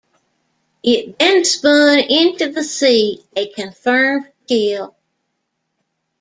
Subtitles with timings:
[0.81, 4.95] It then spun into the sea, a confirmed kill.